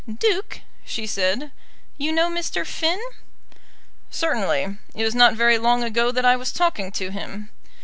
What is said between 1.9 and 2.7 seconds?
"you know Mr.